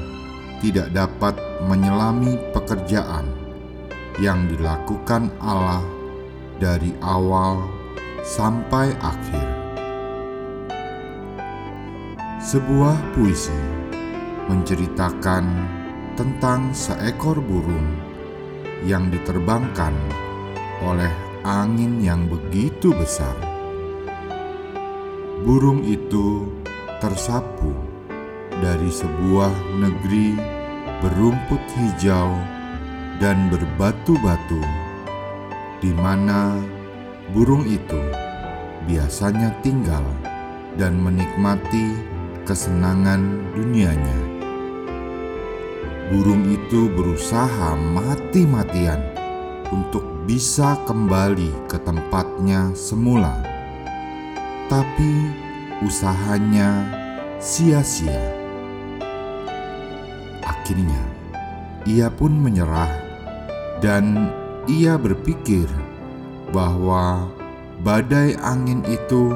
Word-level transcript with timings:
tidak 0.62 0.94
dapat 0.94 1.34
menyelami 1.66 2.38
pekerjaan 2.54 3.26
yang 4.22 4.46
dilakukan 4.46 5.26
Allah 5.42 5.82
dari 6.62 6.94
awal 7.02 7.81
sampai 8.22 8.94
akhir. 9.02 9.46
Sebuah 12.42 12.98
puisi 13.14 13.54
menceritakan 14.46 15.44
tentang 16.14 16.74
seekor 16.74 17.38
burung 17.38 17.98
yang 18.82 19.10
diterbangkan 19.10 19.94
oleh 20.82 21.10
angin 21.46 22.02
yang 22.02 22.26
begitu 22.26 22.90
besar. 22.94 23.34
Burung 25.42 25.82
itu 25.82 26.46
tersapu 27.02 27.74
dari 28.62 28.90
sebuah 28.90 29.50
negeri 29.82 30.38
berumput 31.02 31.62
hijau 31.74 32.30
dan 33.18 33.50
berbatu-batu, 33.50 34.62
di 35.82 35.90
mana 35.98 36.58
burung 37.30 37.62
itu 37.62 38.02
biasanya 38.90 39.54
tinggal 39.62 40.02
dan 40.74 40.98
menikmati 40.98 41.94
kesenangan 42.42 43.46
dunianya. 43.54 44.18
Burung 46.10 46.44
itu 46.50 46.90
berusaha 46.92 47.78
mati-matian 47.78 49.00
untuk 49.70 50.04
bisa 50.26 50.76
kembali 50.84 51.48
ke 51.70 51.80
tempatnya 51.80 52.74
semula, 52.76 53.40
tapi 54.68 55.32
usahanya 55.80 56.84
sia-sia. 57.40 58.20
Akhirnya, 60.44 61.00
ia 61.88 62.12
pun 62.12 62.36
menyerah, 62.36 62.92
dan 63.80 64.30
ia 64.68 65.00
berpikir 65.00 65.66
bahwa 66.52 67.26
badai 67.80 68.36
angin 68.44 68.84
itu 68.86 69.32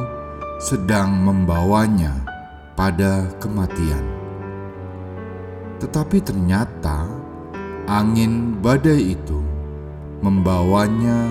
sedang 0.62 1.25
membawanya 1.25 2.12
pada 2.77 3.27
kematian. 3.41 4.04
Tetapi 5.81 6.21
ternyata 6.21 7.09
angin 7.88 8.60
badai 8.60 9.16
itu 9.16 9.41
membawanya 10.21 11.28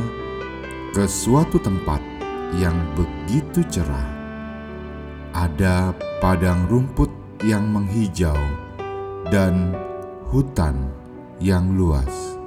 ke 0.93 1.05
suatu 1.09 1.57
tempat 1.61 2.01
yang 2.57 2.75
begitu 2.93 3.65
cerah 3.69 4.15
ada 5.35 5.91
padang 6.23 6.63
rumput 6.71 7.11
yang 7.43 7.67
menghijau 7.67 8.37
dan 9.27 9.75
hutan 10.31 10.87
yang 11.43 11.75
luas. 11.75 12.39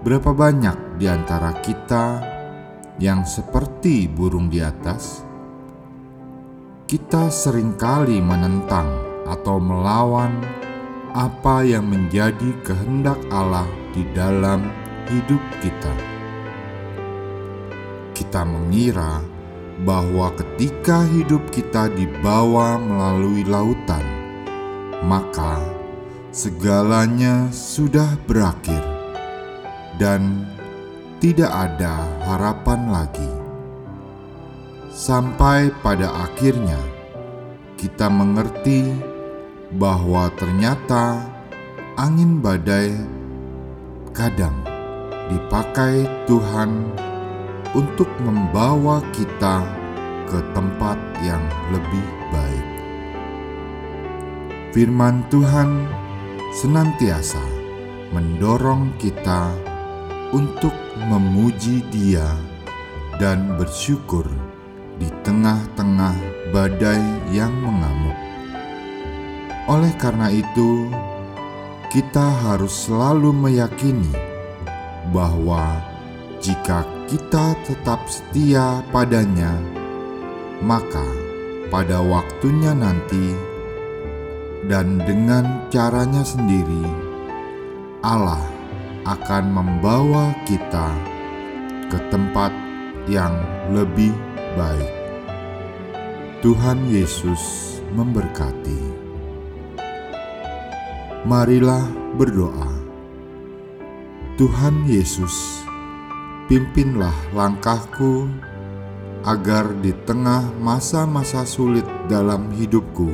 Berapa 0.00 0.32
banyak 0.32 0.83
di 0.94 1.10
antara 1.10 1.50
kita 1.58 2.22
yang 3.02 3.26
seperti 3.26 4.06
burung 4.06 4.46
di 4.46 4.62
atas? 4.62 5.26
Kita 6.86 7.26
sering 7.32 7.74
kali 7.74 8.22
menentang 8.22 8.86
atau 9.26 9.58
melawan 9.58 10.38
apa 11.14 11.66
yang 11.66 11.90
menjadi 11.90 12.54
kehendak 12.62 13.18
Allah 13.34 13.66
di 13.90 14.06
dalam 14.14 14.70
hidup 15.10 15.42
kita. 15.58 15.94
Kita 18.14 18.46
mengira 18.46 19.18
bahwa 19.82 20.30
ketika 20.38 21.02
hidup 21.10 21.42
kita 21.50 21.90
dibawa 21.90 22.78
melalui 22.78 23.42
lautan, 23.42 24.04
maka 25.02 25.58
segalanya 26.30 27.50
sudah 27.50 28.14
berakhir 28.26 28.82
dan 29.98 30.53
tidak 31.22 31.50
ada 31.50 32.06
harapan 32.26 32.90
lagi. 32.90 33.30
Sampai 34.90 35.74
pada 35.82 36.10
akhirnya 36.26 36.78
kita 37.74 38.06
mengerti 38.06 38.94
bahwa 39.74 40.30
ternyata 40.38 41.18
angin 41.98 42.38
badai 42.38 42.94
kadang 44.14 44.54
dipakai 45.30 46.06
Tuhan 46.30 46.94
untuk 47.74 48.06
membawa 48.22 49.02
kita 49.10 49.66
ke 50.30 50.38
tempat 50.54 50.96
yang 51.26 51.42
lebih 51.74 52.06
baik. 52.30 52.66
Firman 54.70 55.26
Tuhan 55.30 55.86
senantiasa 56.62 57.42
mendorong 58.14 58.94
kita 59.02 59.73
untuk 60.34 60.74
memuji 61.06 61.86
Dia 61.94 62.26
dan 63.22 63.54
bersyukur 63.54 64.26
di 64.98 65.06
tengah-tengah 65.22 66.18
badai 66.50 67.02
yang 67.30 67.54
mengamuk. 67.54 68.18
Oleh 69.70 69.94
karena 69.94 70.28
itu, 70.34 70.90
kita 71.94 72.26
harus 72.50 72.90
selalu 72.90 73.30
meyakini 73.30 74.10
bahwa 75.14 75.78
jika 76.42 76.82
kita 77.06 77.54
tetap 77.62 78.02
setia 78.10 78.82
padanya, 78.90 79.54
maka 80.58 81.06
pada 81.70 82.02
waktunya 82.02 82.74
nanti 82.74 83.38
dan 84.66 84.98
dengan 85.06 85.70
caranya 85.70 86.26
sendiri, 86.26 86.84
Allah 88.02 88.53
akan 89.04 89.52
membawa 89.52 90.32
kita 90.48 90.88
ke 91.92 91.98
tempat 92.08 92.48
yang 93.04 93.36
lebih 93.68 94.16
baik. 94.56 94.92
Tuhan 96.40 96.88
Yesus 96.88 97.76
memberkati. 97.92 98.80
Marilah 101.28 101.84
berdoa. 102.16 102.72
Tuhan 104.40 104.88
Yesus 104.88 105.64
pimpinlah 106.48 107.14
langkahku 107.36 108.28
agar 109.24 109.68
di 109.84 109.92
tengah 110.04 110.48
masa-masa 110.60 111.48
sulit 111.48 111.84
dalam 112.08 112.52
hidupku, 112.52 113.08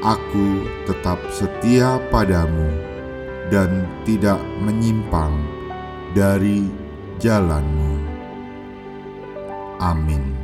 aku 0.00 0.48
tetap 0.88 1.20
setia 1.32 2.00
padamu 2.08 2.91
dan 3.48 3.88
tidak 4.04 4.38
menyimpang 4.60 5.32
dari 6.12 6.68
jalanmu. 7.18 7.98
Amin. 9.82 10.41